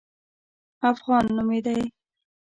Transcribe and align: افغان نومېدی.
افغان 0.91 1.25
نومېدی. 1.35 1.81